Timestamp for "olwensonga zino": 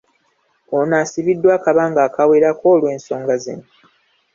2.75-3.65